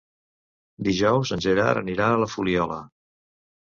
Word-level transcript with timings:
Dijous 0.87 1.33
en 1.37 1.45
Gerard 1.49 1.85
anirà 1.85 2.11
a 2.11 2.19
la 2.25 2.33
Fuliola. 2.37 2.85